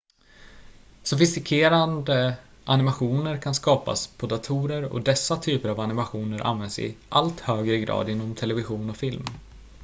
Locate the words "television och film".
8.35-9.25